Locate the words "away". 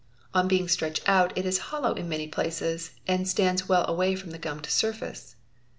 3.87-4.15